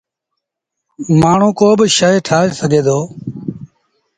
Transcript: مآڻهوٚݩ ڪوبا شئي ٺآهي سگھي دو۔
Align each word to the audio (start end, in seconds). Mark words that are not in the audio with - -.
مآڻهوٚݩ 1.19 1.57
ڪوبا 1.59 1.85
شئي 1.97 2.17
ٺآهي 2.27 2.49
سگھي 2.59 2.81
دو۔ 2.85 2.99